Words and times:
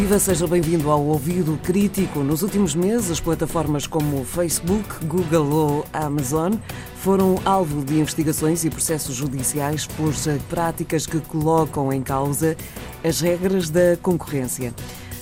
Viva, 0.00 0.18
seja 0.18 0.46
bem-vindo 0.46 0.90
ao 0.90 1.04
Ouvido 1.04 1.60
Crítico. 1.62 2.20
Nos 2.20 2.42
últimos 2.42 2.74
meses, 2.74 3.20
plataformas 3.20 3.86
como 3.86 4.24
Facebook, 4.24 5.04
Google 5.04 5.52
ou 5.52 5.86
Amazon 5.92 6.54
foram 6.96 7.38
alvo 7.44 7.84
de 7.84 8.00
investigações 8.00 8.64
e 8.64 8.70
processos 8.70 9.14
judiciais 9.14 9.86
por 9.86 10.14
práticas 10.48 11.06
que 11.06 11.20
colocam 11.20 11.92
em 11.92 12.00
causa 12.00 12.56
as 13.04 13.20
regras 13.20 13.68
da 13.68 13.94
concorrência. 14.00 14.74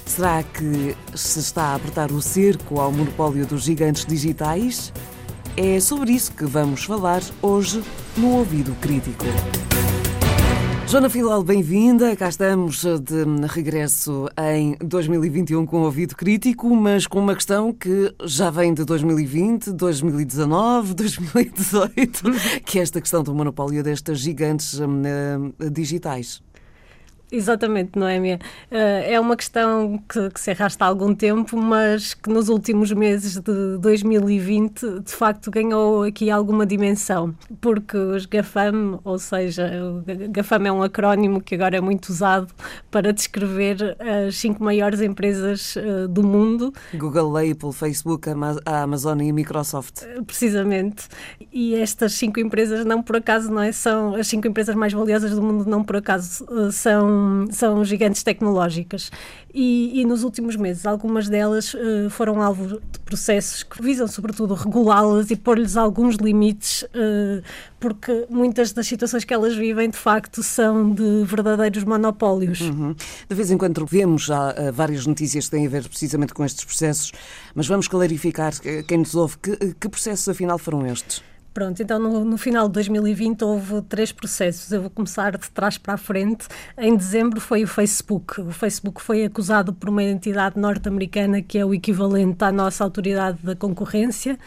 Será 0.07 0.45
que 0.45 0.95
se 1.13 1.41
está 1.41 1.65
a 1.65 1.75
apertar 1.75 2.13
o 2.13 2.23
cerco 2.23 2.81
ao 2.81 2.93
monopólio 2.93 3.45
dos 3.45 3.65
gigantes 3.65 4.07
digitais? 4.07 4.93
É 5.57 5.81
sobre 5.81 6.13
isso 6.13 6.31
que 6.31 6.45
vamos 6.45 6.85
falar 6.85 7.21
hoje 7.43 7.83
no 8.17 8.29
Ouvido 8.37 8.77
Crítico. 8.81 9.25
Joana 10.89 11.11
Filal, 11.11 11.43
bem-vinda. 11.43 12.17
Cá 12.17 12.31
estamos 12.31 12.83
de 12.83 13.47
regresso 13.47 14.27
em 14.55 14.75
2021 14.83 15.67
com 15.67 15.83
ouvido 15.83 16.17
crítico, 16.17 16.75
mas 16.75 17.07
com 17.07 17.19
uma 17.19 17.35
questão 17.35 17.75
que 17.75 18.15
já 18.25 18.49
vem 18.49 18.73
de 18.73 18.87
2020, 18.87 19.71
2019, 19.73 20.95
2018, 20.95 22.23
que 22.65 22.79
é 22.79 22.83
esta 22.83 23.03
questão 23.03 23.23
do 23.23 23.35
monopólio 23.35 23.83
destas 23.83 24.19
gigantes 24.19 24.81
uh, 24.81 25.71
digitais. 25.71 26.43
Exatamente, 27.31 27.99
Noémia. 27.99 28.39
Eh, 28.71 29.15
é 29.15 29.21
uma 29.21 29.37
questão 29.37 29.99
que, 30.09 30.31
que, 30.31 30.41
se 30.41 30.51
arrasta 30.51 30.85
há 30.85 30.89
algum 30.89 31.15
tempo, 31.15 31.57
mas 31.57 32.15
que 32.15 32.31
nos 32.31 32.49
últimos 32.49 32.91
meses 32.93 33.39
de 33.39 33.79
2020 33.79 35.01
de 35.01 35.13
facto 35.13 35.51
ganhou 35.51 36.05
aqui 36.05 36.31
alguma 36.31 36.65
dimensão, 36.65 37.35
porque 37.61 37.97
os 37.97 38.25
GAFAM, 38.25 38.99
ou 39.05 39.19
seja, 39.19 39.71
o 39.85 40.03
GAFAM 40.31 40.67
é 40.67 40.73
um 40.73 40.83
acrónimo 40.83 41.41
que 41.43 41.55
agora 41.55 41.77
é 41.77 41.81
muito 41.81 42.09
usado 42.09 42.49
para 42.91 43.13
descrever 43.13 43.97
as 44.27 44.37
cinco 44.37 44.65
maiores 44.65 45.03
empresas 45.03 45.77
uh, 45.77 46.09
do 46.09 46.23
mundo. 46.23 46.73
Google, 46.95 47.37
Apple, 47.37 47.73
Facebook, 47.73 48.29
a 48.65 48.83
Amazon 48.83 49.21
e 49.21 49.31
a 49.31 49.33
Microsoft. 49.35 50.03
Eh, 50.03 50.23
precisamente. 50.23 51.09
E 51.53 51.75
estas 51.75 52.15
cinco 52.15 52.41
empresas 52.41 52.85
não 52.87 53.03
por 53.03 53.17
acaso 53.17 53.51
não 53.51 53.63
é, 53.63 53.73
são 53.73 54.15
as 54.15 54.27
cinco 54.27 54.49
empresas 54.49 54.75
mais 54.75 54.93
valiosas 54.93 55.33
do 55.33 55.43
mundo 55.43 55.69
não 55.69 55.85
por 55.85 55.97
acaso 55.97 56.45
uh, 56.45 56.73
são 57.51 57.85
gigantes 57.85 58.23
tecnológicas. 58.23 59.11
E, 59.53 60.01
e, 60.01 60.05
nos 60.05 60.23
últimos 60.23 60.57
meses, 60.57 60.85
algumas 60.85 61.29
delas 61.29 61.73
uh, 61.75 62.11
foram 62.11 62.43
alvo 62.43 62.81
de 62.93 62.99
processos 63.01 63.63
que 63.63 63.83
visam, 63.83 64.07
sobretudo, 64.07 64.55
regulá-las 64.55 65.31
e 65.31 65.37
pôr-lhes 65.37 65.77
alguns 65.77 66.17
limites, 66.17 66.83
uh, 66.83 67.43
porque 67.81 68.27
muitas 68.29 68.73
das 68.73 68.87
situações 68.87 69.25
que 69.25 69.33
elas 69.33 69.57
vivem, 69.57 69.89
de 69.89 69.97
facto, 69.97 70.43
são 70.43 70.93
de 70.93 71.25
verdadeiros 71.25 71.83
monopólios. 71.85 72.61
Uhum. 72.61 72.95
De 73.29 73.35
vez 73.35 73.51
em 73.51 73.57
quando 73.57 73.85
vemos 73.87 74.27
já 74.27 74.51
uh, 74.51 74.73
várias 74.73 75.07
notícias 75.07 75.47
que 75.47 75.51
têm 75.53 75.67
a 75.67 75.71
ver 75.71 75.89
precisamente 75.89 76.35
com 76.35 76.45
estes 76.45 76.65
processos, 76.65 77.13
mas 77.55 77.67
vamos 77.67 77.89
clarificar 77.89 78.53
quem 78.87 78.99
nos 78.99 79.15
ouve 79.15 79.39
que, 79.39 79.75
que 79.81 79.89
processos 79.89 80.29
afinal 80.29 80.59
foram 80.59 80.87
estes? 80.87 81.23
Pronto, 81.59 81.83
então 81.83 81.99
no, 81.99 82.25
no, 82.25 82.39
final 82.39 82.69
de 82.69 82.75
2020 82.75 83.43
houve 83.43 83.83
três 83.89 84.13
processos. 84.13 84.71
Eu 84.71 84.83
vou 84.83 84.91
começar 84.91 85.37
de 85.37 85.51
trás 85.51 85.77
para 85.77 85.95
a 85.95 85.97
frente. 85.97 86.47
Em 86.79 86.97
dezembro 86.97 87.41
foi 87.41 87.65
o 87.65 87.67
Facebook. 87.67 88.41
O 88.41 88.53
Facebook 88.53 89.03
foi 89.03 89.25
acusado 89.25 89.73
por 89.73 89.89
uma 89.89 90.05
entidade 90.05 90.57
norte-americana 90.57 91.43
que 91.43 91.59
é 91.59 91.67
o 91.67 91.75
equivalente 91.75 92.45
à 92.45 92.53
nossa 92.53 92.85
autoridade 92.85 93.39
da 93.43 93.57
concorrência 93.57 94.39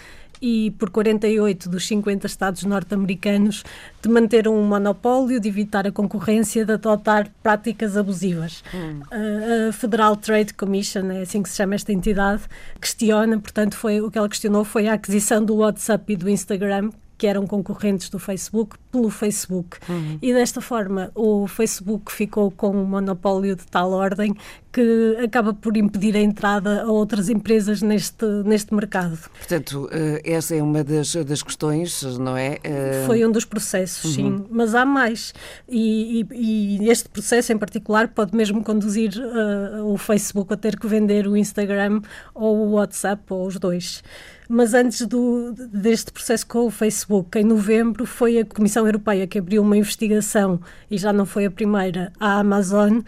e 0.42 0.72
por 0.72 0.90
48 0.90 1.70
dos 1.70 1.86
50 1.88 2.26
Estados 2.26 2.64
norte-americanos 2.64 3.64
de 4.02 4.10
manter 4.10 4.48
um 4.48 4.64
monopólio, 4.64 5.40
de 5.40 5.48
evitar 5.48 5.86
a 5.86 5.92
concorrência, 5.92 6.66
de 6.66 6.74
adotar 6.74 7.30
práticas 7.44 7.96
abusivas. 7.96 8.64
Hum. 8.74 9.02
A 9.12 9.72
Federal 9.72 10.16
Trade 10.16 10.54
Commission, 10.54 11.12
é 11.12 11.22
assim 11.22 11.44
que 11.44 11.50
se 11.50 11.56
chama 11.56 11.76
esta 11.76 11.94
entidade, 11.94 12.42
questiona, 12.80 13.40
portanto, 13.40 13.76
foi 13.76 14.02
o 14.02 14.10
que 14.10 14.18
ela 14.18 14.28
questionou 14.28 14.64
foi 14.64 14.88
a 14.88 14.94
aquisição 14.94 15.44
do 15.44 15.58
WhatsApp 15.58 16.14
e 16.14 16.16
do 16.16 16.30
Instagram, 16.30 16.92
que 17.22 17.28
eram 17.28 17.46
concorrentes 17.46 18.10
do 18.10 18.18
Facebook, 18.18 18.78
pelo 18.92 19.12
Facebook. 19.12 19.78
Uhum. 19.88 20.18
E 20.24 20.34
desta 20.34 20.60
forma 20.60 21.12
o 21.14 21.48
Facebook 21.48 22.12
ficou 22.12 22.50
com 22.50 22.76
um 22.76 22.84
monopólio 22.84 23.56
de 23.56 23.64
tal 23.68 23.92
ordem 23.92 24.36
que 24.72 25.18
acaba 25.24 25.54
por 25.54 25.76
impedir 25.76 26.16
a 26.16 26.20
entrada 26.20 26.84
a 26.84 26.86
outras 26.86 27.30
empresas 27.30 27.82
neste, 27.82 28.26
neste 28.46 28.74
mercado. 28.74 29.18
Portanto, 29.38 29.90
eh, 29.92 30.22
essa 30.24 30.56
é 30.56 30.64
uma 30.64 30.84
das, 30.84 31.14
das 31.16 31.44
questões, 31.44 32.02
não 32.18 32.38
é? 32.38 32.58
Eh, 32.64 33.04
Foi 33.06 33.26
um 33.26 33.32
dos 33.32 33.44
processos, 33.44 34.18
uhum. 34.18 34.38
sim, 34.40 34.46
mas 34.50 34.74
há 34.74 34.86
mais. 34.86 35.34
E, 35.68 36.26
e, 36.32 36.78
e, 36.82 36.90
este 36.90 37.10
processo 37.10 37.52
em 37.52 37.58
particular 37.58 38.08
pode 38.08 38.36
mesmo 38.36 38.64
conduzir 38.64 39.12
uh, 39.18 39.86
o 39.86 39.98
Facebook 39.98 40.54
a 40.54 40.58
ter 40.58 40.80
que 40.80 40.88
vender 40.88 41.28
o 41.28 41.36
Instagram 41.36 42.02
ou 42.34 42.58
o 42.58 42.72
WhatsApp, 42.72 43.22
ou 43.30 43.46
os 43.46 43.58
dois. 43.58 44.02
Mas 44.54 44.74
antes 44.74 45.06
do, 45.06 45.54
deste 45.54 46.12
processo 46.12 46.46
com 46.46 46.66
o 46.66 46.70
Facebook, 46.70 47.40
em 47.40 47.44
novembro, 47.46 48.06
foi 48.06 48.40
a 48.40 48.46
Comissão 48.46 48.86
Europeia 48.86 49.26
que 49.26 49.40
abriu 49.40 49.62
uma 49.62 49.78
investigação, 49.78 50.60
e 50.90 50.98
já 50.98 51.14
não 51.14 51.26
foi 51.26 51.46
a 51.46 51.52
primeira, 51.52 52.12
à 52.20 52.40
Amazon, 52.40 53.00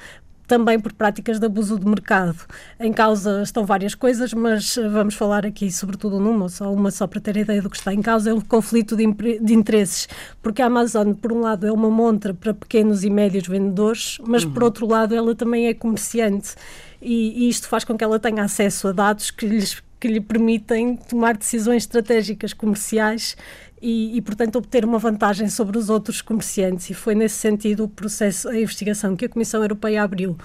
também 0.53 0.80
por 0.80 0.94
práticas 0.94 1.40
de 1.40 1.47
abuso 1.47 1.80
de 1.80 1.88
mercado. 1.88 2.38
Em 2.80 2.94
causa 2.94 3.41
estão 3.41 3.66
várias 3.66 3.96
coisas, 3.96 4.36
mas 4.36 4.75
vamos 4.75 5.16
falar 5.16 5.47
aqui 5.47 5.72
sobretudo 5.72 6.19
numa, 6.19 6.47
só 6.47 6.72
uma 6.72 6.91
só 6.91 7.08
para 7.08 7.19
ter 7.19 7.38
ideia 7.38 7.59
do 7.59 7.72
que 7.72 7.78
está 7.78 7.91
em 7.91 8.03
causa, 8.03 8.30
é 8.30 8.34
o 8.34 8.40
conflito 8.46 8.96
de, 8.96 9.12
de 9.40 9.53
interesses, 9.56 10.08
porque 10.44 10.62
a 10.62 10.68
Amazon, 10.68 11.14
por 11.14 11.34
um 11.34 11.40
lado, 11.40 11.66
é 11.66 11.72
uma 11.72 11.90
montra 11.90 12.36
para 12.36 12.53
pequenos 12.53 13.03
e 13.03 13.09
médios 13.09 13.47
vendedores, 13.47 14.19
mas 14.28 14.44
uhum. 14.44 14.52
por 14.52 14.64
outro 14.64 14.88
lado, 14.88 15.16
ela 15.16 15.34
também 15.34 15.66
é 15.66 15.74
comerciante. 15.74 16.53
E, 17.02 17.46
e 17.46 17.50
isto 17.50 17.68
faz 17.68 17.84
com 17.84 17.97
que 17.97 18.03
ela 18.03 18.20
tenha 18.20 18.44
acesso 18.44 18.90
a 18.90 18.91
dados 18.91 19.31
que 19.31 19.47
lhes 19.47 19.81
que 20.00 20.08
lhe 20.09 20.20
permitem 20.20 20.97
tomar 20.97 21.38
decisões 21.38 21.84
estratégicas 21.84 22.52
comerciais 22.52 23.38
e, 23.83 24.16
e, 24.16 24.21
portanto, 24.21 24.55
obter 24.55 24.85
uma 24.85 24.97
vantagem 24.97 25.49
sobre 25.49 25.77
os 25.77 25.89
outros 25.89 26.21
comerciantes. 26.21 26.89
E 26.89 26.94
foi 26.94 27.13
nesse 27.13 27.35
sentido 27.35 27.83
o 27.83 27.89
processo, 27.89 28.47
a 28.47 28.57
investigação 28.57 29.13
que 29.13 29.25
a 29.25 29.29
Comissão 29.29 29.61
Europeia 29.61 30.01
abriu. 30.01 30.38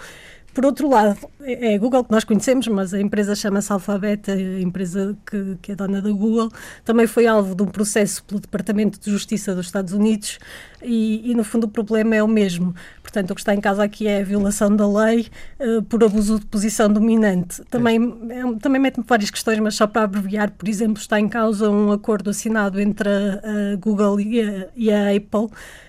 Por 0.55 0.67
outro 0.67 0.89
lado, 0.89 1.17
é 1.41 1.75
a 1.75 1.79
Google 1.79 2.03
que 2.05 2.11
nós 2.11 2.25
conhecemos, 2.25 2.67
mas 2.67 2.93
a 2.93 3.01
empresa 3.01 3.35
chama-se 3.35 3.73
Alphabet, 3.73 4.31
a 4.31 4.61
empresa 4.61 5.17
que, 5.25 5.57
que, 5.63 5.73
é 5.73 5.75
dona 5.77 6.03
da 6.03 6.11
Google, 6.11 6.51
também 6.85 7.07
foi 7.07 7.27
alvo 7.27 7.55
de 7.55 7.63
um 7.63 7.67
processo 7.67 8.25
pelo 8.25 8.41
Departamento 8.41 8.99
de 8.99 9.11
Justiça 9.11 9.55
dos 9.55 9.67
Estados 9.67 9.93
Unidos 9.93 10.39
e, 10.83 11.31
e 11.31 11.35
no 11.35 11.45
fundo, 11.45 11.65
o 11.65 11.69
problema 11.69 12.17
é 12.17 12.23
o 12.23 12.29
mesmo. 12.29 12.75
Portanto, 13.03 13.31
o 13.31 13.35
que 13.35 13.41
está 13.41 13.55
em 13.55 13.61
causa 13.61 13.83
aqui 13.83 14.07
é 14.07 14.21
a 14.21 14.25
violação 14.25 14.75
da 14.75 14.87
lei 14.87 15.29
uh, 15.61 15.83
por 15.85 16.03
abuso 16.05 16.39
de 16.39 16.47
posição 16.47 16.93
dominante. 16.93 17.63
Também, 17.71 17.99
é, 18.29 18.59
também 18.61 18.81
mete-me 18.81 19.05
várias 19.07 19.31
questões, 19.31 19.59
mas 19.59 19.75
só 19.75 19.87
para 19.87 20.03
abreviar, 20.03 20.51
por 20.51 20.69
exemplo, 20.69 21.01
está 21.01 21.19
em 21.19 21.29
causa 21.29 21.71
um 21.71 21.91
acordo 21.91 22.31
assinado 22.31 22.81
entre 22.81 23.09
a, 23.09 23.73
a 23.73 23.77
Google 23.77 24.21
e 24.21 24.41
a, 24.41 24.69
e 24.77 24.93
a 24.93 25.17
Apple 25.17 25.49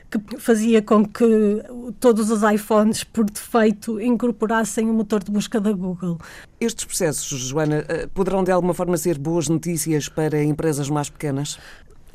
que 0.10 0.40
fazia 0.40 0.82
com 0.82 1.06
que 1.06 1.64
todos 2.00 2.32
os 2.32 2.42
iPhones, 2.44 3.04
por 3.04 3.26
defeito, 3.26 4.02
incorporassem 4.02 4.90
o 4.90 4.94
motor 4.94 5.24
de 5.24 5.32
busca 5.32 5.60
da 5.60 5.72
Google. 5.72 6.18
Estes 6.60 6.86
processos, 6.86 7.40
Joana, 7.42 7.86
eh, 7.88 8.08
poderão 8.14 8.44
de 8.44 8.52
alguma 8.52 8.74
forma 8.74 8.98
ser 8.98 9.18
boas 9.18 9.48
notícias 9.48 10.10
para 10.10 10.44
empresas 10.44 10.90
mais 10.90 11.10
pequenas? 11.10 11.60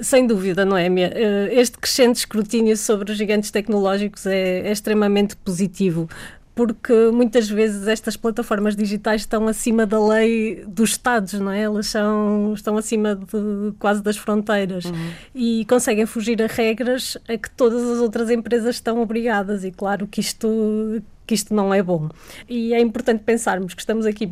Sem 0.01 0.27
dúvida, 0.27 0.65
Noémia. 0.65 1.13
Eh, 1.15 1.51
este 1.53 1.79
crescente 1.79 2.17
escrutínio 2.17 2.77
sobre 2.77 3.13
os 3.13 3.19
gigantes 3.19 3.51
tecnológicos 3.53 4.27
é, 4.27 4.61
é 4.61 4.73
extremamente 4.73 5.37
positivo 5.37 6.09
porque 6.55 6.93
muitas 7.13 7.49
vezes 7.49 7.89
estas 7.89 8.17
plataformas 8.17 8.77
digitais 8.77 9.23
estão 9.23 9.49
acima 9.49 9.85
da 9.85 10.05
lei 10.05 10.65
dos 10.67 10.91
Estados, 10.91 11.35
não 11.35 11.51
é? 11.51 11.63
Elas 11.63 11.89
são, 11.89 12.55
estão 12.55 12.77
acima 12.77 13.17
de 13.17 13.73
quase 13.79 14.03
das 14.03 14.17
fronteiras 14.17 14.85
uhum. 14.85 15.11
e 15.35 15.65
conseguem 15.65 16.07
fugir 16.07 16.41
a 16.43 16.47
regras 16.47 17.19
a 17.29 17.37
que 17.37 17.51
todas 17.51 17.83
as 17.83 17.99
outras 17.99 18.31
empresas 18.31 18.77
estão 18.77 19.03
obrigadas 19.03 19.65
e 19.65 19.73
claro 19.73 20.07
que 20.07 20.21
isto 20.21 21.03
que 21.27 21.35
isto 21.35 21.55
não 21.55 21.73
é 21.73 21.83
bom. 21.83 22.11
E 22.49 22.75
é 22.75 22.81
importante 22.81 23.23
pensarmos 23.25 23.73
que 23.73 23.81
estamos 23.81 24.05
aqui 24.05 24.31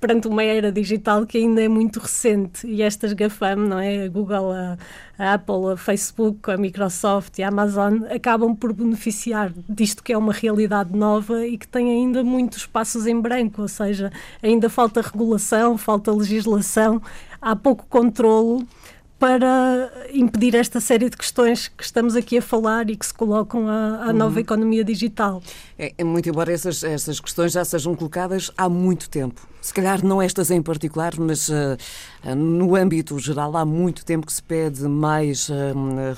perante 0.00 0.28
uma 0.28 0.42
era 0.42 0.70
digital 0.70 1.26
que 1.26 1.38
ainda 1.38 1.62
é 1.62 1.68
muito 1.68 1.98
recente 1.98 2.66
e 2.66 2.82
estas 2.82 3.12
GAFAM, 3.12 3.56
não 3.56 3.78
é? 3.78 4.04
A 4.04 4.08
Google, 4.08 4.52
a, 4.52 4.78
a, 5.18 5.34
Apple, 5.34 5.72
a 5.72 5.76
Facebook, 5.76 6.50
a 6.50 6.56
Microsoft 6.56 7.38
e 7.38 7.42
a 7.42 7.48
Amazon 7.48 8.04
acabam 8.04 8.54
por 8.54 8.72
beneficiar 8.72 9.52
disto 9.68 10.02
que 10.02 10.12
é 10.12 10.18
uma 10.18 10.32
realidade 10.32 10.96
nova 10.96 11.46
e 11.46 11.58
que 11.58 11.66
tem 11.66 11.90
ainda 11.90 12.22
muitos 12.22 12.66
passos 12.66 13.06
em 13.06 13.20
branco, 13.20 13.62
ou 13.62 13.68
seja, 13.68 14.12
ainda 14.42 14.70
falta 14.70 15.00
regulação, 15.00 15.76
falta 15.76 16.12
legislação, 16.12 17.02
há 17.40 17.56
pouco 17.56 17.84
controlo 17.88 18.64
para 19.18 19.90
impedir 20.12 20.54
esta 20.54 20.80
série 20.80 21.08
de 21.08 21.16
questões 21.16 21.68
que 21.68 21.84
estamos 21.84 22.16
aqui 22.16 22.38
a 22.38 22.42
falar 22.42 22.90
e 22.90 22.96
que 22.96 23.06
se 23.06 23.14
colocam 23.14 23.68
à, 23.68 24.04
à 24.04 24.06
uhum. 24.08 24.12
nova 24.12 24.40
economia 24.40 24.84
digital. 24.84 25.42
É, 25.78 25.92
é, 25.96 26.04
muito 26.04 26.28
embora 26.28 26.52
essas, 26.52 26.82
essas 26.82 27.20
questões 27.20 27.52
já 27.52 27.64
sejam 27.64 27.94
colocadas 27.94 28.50
há 28.56 28.68
muito 28.68 29.08
tempo. 29.08 29.46
Se 29.60 29.72
calhar 29.72 30.04
não 30.04 30.20
estas 30.20 30.50
em 30.50 30.60
particular, 30.60 31.14
mas 31.18 31.48
uh, 31.48 31.76
no 32.36 32.76
âmbito 32.76 33.18
geral 33.18 33.56
há 33.56 33.64
muito 33.64 34.04
tempo 34.04 34.26
que 34.26 34.32
se 34.32 34.42
pede 34.42 34.82
mais 34.82 35.48
uh, 35.48 35.54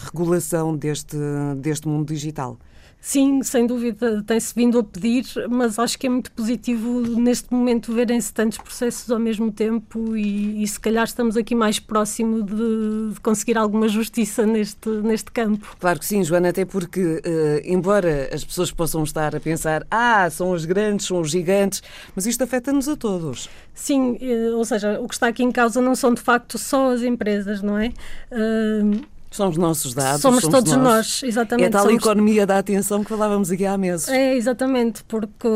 regulação 0.04 0.76
deste, 0.76 1.16
deste 1.58 1.86
mundo 1.86 2.12
digital. 2.12 2.58
Sim, 3.00 3.40
sem 3.44 3.68
dúvida, 3.68 4.20
tem-se 4.26 4.52
vindo 4.52 4.80
a 4.80 4.82
pedir, 4.82 5.24
mas 5.48 5.78
acho 5.78 5.96
que 5.96 6.08
é 6.08 6.10
muito 6.10 6.32
positivo 6.32 7.02
neste 7.02 7.52
momento 7.52 7.92
verem-se 7.92 8.32
tantos 8.32 8.58
processos 8.58 9.08
ao 9.12 9.18
mesmo 9.20 9.52
tempo 9.52 10.16
e, 10.16 10.60
e, 10.60 10.66
se 10.66 10.80
calhar 10.80 11.04
estamos 11.04 11.36
aqui 11.36 11.54
mais 11.54 11.78
próximo 11.78 12.42
de, 12.42 13.14
de, 13.14 13.20
conseguir 13.20 13.56
alguma 13.56 13.86
justiça 13.86 14.44
neste, 14.44 14.88
neste 14.88 15.30
campo. 15.30 15.76
Claro 15.78 16.00
que 16.00 16.04
sim, 16.04 16.24
Joana, 16.24 16.48
até 16.48 16.64
porque, 16.64 17.00
uh, 17.00 17.20
embora 17.64 18.28
as 18.32 18.44
pessoas 18.44 18.72
possam 18.72 19.04
estar 19.04 19.36
a 19.36 19.40
pensar, 19.40 19.86
ah, 19.88 20.28
são 20.28 20.50
os 20.50 20.64
grandes, 20.64 21.06
são 21.06 21.20
os 21.20 21.30
gigantes, 21.30 21.84
mas 22.12 22.26
isto 22.26 22.42
afeta-nos 22.42 22.88
a 22.88 22.96
todos. 22.96 23.48
Sim, 23.72 24.18
uh, 24.20 24.56
ou 24.56 24.64
seja, 24.64 24.98
o 25.00 25.06
que 25.06 25.14
está 25.14 25.28
aqui 25.28 25.44
em 25.44 25.52
causa 25.52 25.80
não 25.80 25.94
são 25.94 26.12
de 26.12 26.20
facto 26.20 26.58
só 26.58 26.90
as 26.90 27.02
empresas, 27.02 27.62
não 27.62 27.78
é? 27.78 27.92
Uh, 28.32 29.06
são 29.30 29.48
os 29.48 29.56
nossos 29.56 29.94
dados. 29.94 30.20
Somos, 30.20 30.42
somos 30.42 30.54
todos 30.54 30.72
nós. 30.72 30.84
nós. 30.84 31.22
exatamente. 31.22 31.66
É 31.66 31.70
tal 31.70 31.84
somos... 31.84 32.02
economia 32.02 32.46
da 32.46 32.58
atenção 32.58 33.02
que 33.02 33.08
falávamos 33.08 33.50
aqui 33.50 33.66
há 33.66 33.76
meses. 33.76 34.08
É, 34.08 34.34
exatamente, 34.34 35.02
porque 35.04 35.48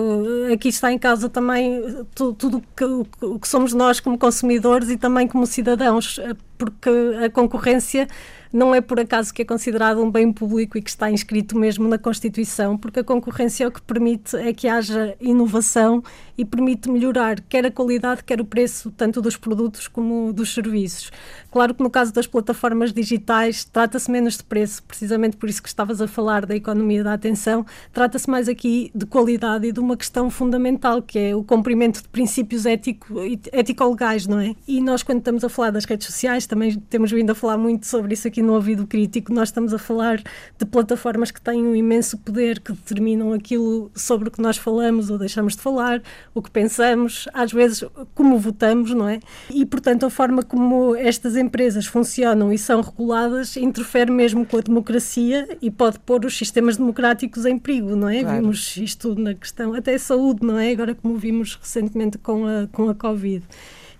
aqui 0.52 0.68
está 0.68 0.92
em 0.92 0.98
causa 0.98 1.28
também 1.28 1.82
tudo, 2.14 2.34
tudo 2.34 2.62
que, 2.76 2.84
o 2.84 3.38
que 3.38 3.48
somos 3.48 3.72
nós 3.72 4.00
como 4.00 4.18
consumidores 4.18 4.88
e 4.90 4.96
também 4.96 5.26
como 5.26 5.46
cidadãos, 5.46 6.18
porque 6.60 6.90
a 7.24 7.30
concorrência 7.30 8.06
não 8.52 8.74
é 8.74 8.80
por 8.80 8.98
acaso 8.98 9.32
que 9.32 9.42
é 9.42 9.44
considerado 9.44 10.02
um 10.02 10.10
bem 10.10 10.32
público 10.32 10.76
e 10.76 10.82
que 10.82 10.90
está 10.90 11.08
inscrito 11.08 11.56
mesmo 11.56 11.86
na 11.86 11.96
Constituição, 11.96 12.76
porque 12.76 12.98
a 12.98 13.04
concorrência 13.04 13.64
é 13.64 13.68
o 13.68 13.70
que 13.70 13.80
permite 13.80 14.36
é 14.36 14.52
que 14.52 14.66
haja 14.66 15.14
inovação 15.20 16.02
e 16.36 16.44
permite 16.44 16.90
melhorar 16.90 17.40
quer 17.42 17.64
a 17.66 17.70
qualidade, 17.70 18.24
quer 18.24 18.40
o 18.40 18.44
preço, 18.44 18.90
tanto 18.90 19.22
dos 19.22 19.36
produtos 19.36 19.86
como 19.86 20.32
dos 20.32 20.52
serviços. 20.52 21.12
Claro 21.50 21.74
que 21.74 21.82
no 21.82 21.88
caso 21.88 22.12
das 22.12 22.26
plataformas 22.26 22.92
digitais 22.92 23.64
trata-se 23.64 24.10
menos 24.10 24.36
de 24.36 24.42
preço, 24.42 24.82
precisamente 24.82 25.36
por 25.36 25.48
isso 25.48 25.62
que 25.62 25.68
estavas 25.68 26.00
a 26.00 26.08
falar 26.08 26.44
da 26.44 26.56
economia 26.56 27.04
da 27.04 27.12
atenção, 27.12 27.64
trata-se 27.92 28.28
mais 28.28 28.48
aqui 28.48 28.90
de 28.92 29.06
qualidade 29.06 29.68
e 29.68 29.72
de 29.72 29.78
uma 29.78 29.96
questão 29.96 30.28
fundamental, 30.28 31.00
que 31.00 31.18
é 31.18 31.36
o 31.36 31.44
cumprimento 31.44 32.02
de 32.02 32.08
princípios 32.08 32.64
ético-legais, 32.66 34.26
não 34.26 34.40
é? 34.40 34.56
E 34.66 34.80
nós, 34.80 35.04
quando 35.04 35.18
estamos 35.18 35.44
a 35.44 35.48
falar 35.48 35.70
das 35.70 35.84
redes 35.84 36.06
sociais, 36.06 36.48
também 36.50 36.74
temos 36.90 37.12
vindo 37.12 37.30
a 37.30 37.34
falar 37.34 37.56
muito 37.56 37.86
sobre 37.86 38.12
isso 38.12 38.26
aqui 38.26 38.42
no 38.42 38.54
ouvido 38.54 38.84
crítico, 38.84 39.32
nós 39.32 39.50
estamos 39.50 39.72
a 39.72 39.78
falar 39.78 40.20
de 40.58 40.66
plataformas 40.66 41.30
que 41.30 41.40
têm 41.40 41.62
um 41.62 41.76
imenso 41.76 42.18
poder, 42.18 42.58
que 42.58 42.72
determinam 42.72 43.32
aquilo 43.32 43.88
sobre 43.94 44.28
o 44.28 44.32
que 44.32 44.42
nós 44.42 44.56
falamos 44.56 45.10
ou 45.10 45.16
deixamos 45.16 45.54
de 45.54 45.62
falar, 45.62 46.02
o 46.34 46.42
que 46.42 46.50
pensamos, 46.50 47.28
às 47.32 47.52
vezes 47.52 47.84
como 48.16 48.36
votamos, 48.36 48.92
não 48.92 49.08
é? 49.08 49.20
E, 49.48 49.64
portanto, 49.64 50.04
a 50.04 50.10
forma 50.10 50.42
como 50.42 50.96
estas 50.96 51.36
empresas 51.36 51.86
funcionam 51.86 52.52
e 52.52 52.58
são 52.58 52.80
reguladas 52.80 53.56
interfere 53.56 54.10
mesmo 54.10 54.44
com 54.44 54.56
a 54.56 54.60
democracia 54.60 55.56
e 55.62 55.70
pode 55.70 56.00
pôr 56.00 56.24
os 56.24 56.36
sistemas 56.36 56.76
democráticos 56.76 57.46
em 57.46 57.56
perigo, 57.56 57.94
não 57.94 58.08
é? 58.08 58.22
Claro. 58.22 58.40
Vimos 58.40 58.76
isto 58.76 59.14
na 59.14 59.34
questão, 59.34 59.72
até 59.72 59.96
saúde, 59.98 60.44
não 60.44 60.58
é? 60.58 60.72
Agora, 60.72 60.96
como 60.96 61.16
vimos 61.16 61.54
recentemente 61.54 62.18
com 62.18 62.44
a, 62.44 62.66
com 62.72 62.88
a 62.88 62.94
Covid 62.94 63.44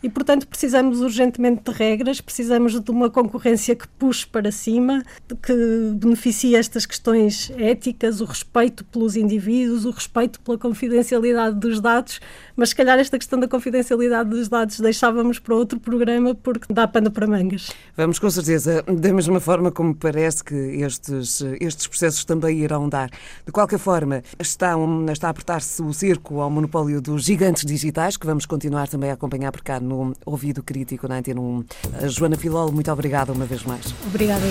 e, 0.02 0.08
portanto, 0.08 0.46
precisamos 0.46 1.00
urgentemente 1.00 1.70
de 1.70 1.76
regras, 1.76 2.20
precisamos 2.20 2.78
de 2.78 2.90
uma 2.90 3.10
concorrência 3.10 3.74
que 3.76 3.86
puxe 3.86 4.26
para 4.26 4.50
cima, 4.50 5.02
que 5.42 5.92
beneficie 5.94 6.54
estas 6.54 6.86
questões 6.86 7.52
éticas, 7.56 8.20
o 8.20 8.24
respeito 8.24 8.84
pelos 8.84 9.16
indivíduos, 9.16 9.84
o 9.84 9.90
respeito 9.90 10.40
pela 10.40 10.56
confidencialidade 10.56 11.58
dos 11.58 11.80
dados, 11.80 12.20
mas 12.56 12.70
se 12.70 12.74
calhar 12.74 12.98
esta 12.98 13.18
questão 13.18 13.38
da 13.38 13.48
confidencialidade 13.48 14.30
dos 14.30 14.48
dados 14.48 14.80
deixávamos 14.80 15.38
para 15.38 15.54
outro 15.54 15.78
programa 15.78 16.34
porque 16.34 16.72
dá 16.72 16.86
pano 16.88 17.10
para 17.10 17.26
mangas. 17.26 17.70
Vamos 17.96 18.18
com 18.18 18.30
certeza, 18.30 18.82
da 18.82 19.12
mesma 19.12 19.40
forma 19.40 19.70
como 19.70 19.94
parece 19.94 20.42
que 20.42 20.54
estes, 20.54 21.42
estes 21.60 21.86
processos 21.86 22.24
também 22.24 22.58
irão 22.60 22.88
dar. 22.88 23.10
De 23.44 23.52
qualquer 23.52 23.78
forma, 23.78 24.22
está, 24.38 24.74
está 25.12 25.28
a 25.28 25.30
apertar-se 25.30 25.82
o 25.82 25.92
cerco 25.92 26.40
ao 26.40 26.50
monopólio 26.50 27.00
dos 27.00 27.24
gigantes 27.24 27.64
digitais, 27.64 28.16
que 28.16 28.26
vamos 28.26 28.46
continuar 28.46 28.88
também 28.88 29.10
a 29.10 29.14
acompanhar 29.14 29.52
por 29.52 29.62
cá 29.62 29.80
no 29.80 29.89
Ouvido 30.24 30.62
Crítico 30.62 31.08
na 31.08 31.16
Antena 31.16 31.40
1. 31.40 31.64
Joana 32.08 32.36
Filol, 32.36 32.72
muito 32.72 32.90
obrigada 32.90 33.32
uma 33.32 33.44
vez 33.44 33.62
mais. 33.64 33.94
Obrigada. 34.06 34.44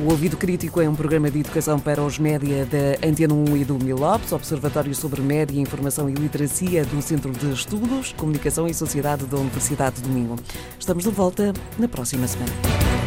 O 0.00 0.10
Ouvido 0.10 0.36
Crítico 0.36 0.80
é 0.80 0.88
um 0.88 0.96
programa 0.96 1.30
de 1.30 1.40
educação 1.40 1.78
para 1.78 2.02
os 2.02 2.18
média 2.18 2.66
da 2.66 3.06
Antena 3.06 3.34
1 3.34 3.56
e 3.56 3.64
do 3.64 3.78
Milopes, 3.78 4.32
Observatório 4.32 4.92
sobre 4.94 5.20
Média, 5.20 5.60
Informação 5.60 6.10
e 6.10 6.14
Literacia 6.14 6.84
do 6.84 7.00
Centro 7.00 7.30
de 7.30 7.52
Estudos, 7.52 8.12
Comunicação 8.14 8.66
e 8.66 8.74
Sociedade 8.74 9.24
da 9.26 9.36
Universidade 9.36 9.96
de 9.96 10.02
Domingo. 10.02 10.36
Estamos 10.76 11.04
de 11.04 11.10
volta 11.10 11.52
na 11.78 11.86
próxima 11.86 12.26
semana. 12.26 13.01